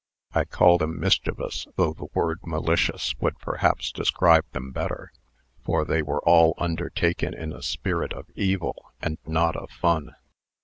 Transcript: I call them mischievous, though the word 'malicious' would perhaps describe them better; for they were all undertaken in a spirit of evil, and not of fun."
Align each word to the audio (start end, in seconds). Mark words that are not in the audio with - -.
I 0.33 0.45
call 0.45 0.79
them 0.79 0.99
mischievous, 0.99 1.67
though 1.75 1.93
the 1.93 2.07
word 2.15 2.39
'malicious' 2.43 3.13
would 3.19 3.37
perhaps 3.37 3.91
describe 3.91 4.45
them 4.51 4.71
better; 4.71 5.11
for 5.63 5.85
they 5.85 6.01
were 6.01 6.23
all 6.27 6.55
undertaken 6.57 7.35
in 7.35 7.53
a 7.53 7.61
spirit 7.61 8.11
of 8.11 8.25
evil, 8.33 8.89
and 8.99 9.19
not 9.27 9.55
of 9.55 9.69
fun." 9.69 10.15